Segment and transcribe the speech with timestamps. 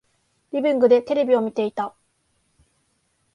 [0.51, 1.93] リビングでテレビを見ていた。